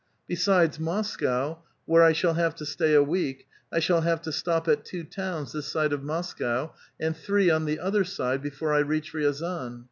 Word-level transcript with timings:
Besides 0.27 0.79
Mos 0.79 1.15
cow, 1.15 1.59
where 1.85 2.01
I 2.01 2.11
shall 2.11 2.33
have 2.33 2.55
to 2.55 2.65
slay 2.65 2.95
a 2.95 3.03
week, 3.03 3.45
I 3.71 3.77
shall 3.77 4.01
have 4.01 4.19
to 4.23 4.31
stop 4.31 4.67
at 4.67 4.83
two 4.83 5.03
towns 5.03 5.51
this 5.51 5.67
side 5.67 5.93
of 5.93 6.01
Moscow, 6.01 6.73
and 6.99 7.15
three 7.15 7.51
on 7.51 7.65
the 7.65 7.79
other 7.79 8.03
side 8.03 8.41
before 8.41 8.73
I 8.73 8.79
reach 8.79 9.13
Riazan. 9.13 9.79